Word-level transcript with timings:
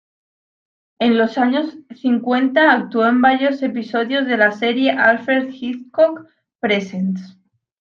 En 0.97 1.15
los 1.19 1.37
años 1.37 1.77
cincuenta 1.95 2.71
actuó 2.73 3.05
en 3.05 3.21
varios 3.21 3.61
episodios 3.61 4.25
de 4.25 4.35
la 4.37 4.51
serie 4.51 4.89
"Alfred 4.89 5.49
Hitchcock 5.51 6.25
presents". 6.59 7.37